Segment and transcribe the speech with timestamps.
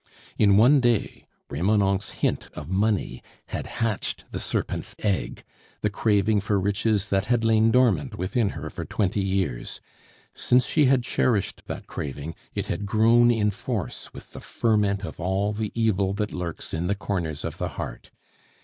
[0.35, 5.43] In one day, Remonencq's hint of money had hatched the serpent's egg,
[5.81, 9.79] the craving for riches that had lain dormant within her for twenty years.
[10.33, 15.19] Since she had cherished that craving, it had grown in force with the ferment of
[15.19, 18.09] all the evil that lurks in the corners of the heart.